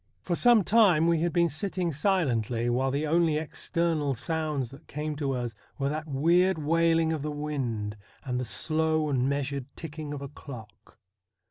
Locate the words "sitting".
1.47-1.91